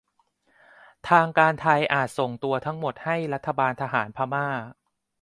[1.09, 4.47] ทางการไทยอาจส่งตัวทั้งหมดให้รัฐบาลทหารพม่า